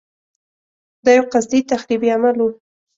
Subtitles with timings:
[1.03, 2.47] دا یو قصدي تخریبي عمل و.